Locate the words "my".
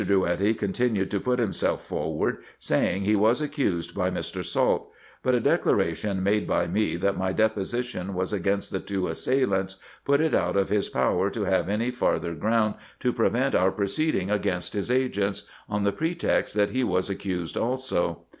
7.19-7.31